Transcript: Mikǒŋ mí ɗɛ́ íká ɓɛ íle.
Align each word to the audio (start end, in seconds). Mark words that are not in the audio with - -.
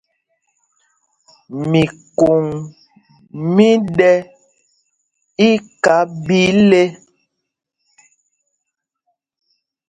Mikǒŋ 1.71 2.41
mí 3.53 3.67
ɗɛ́ 3.97 4.15
íká 5.49 5.95
ɓɛ 6.25 6.37
íle. 6.51 6.83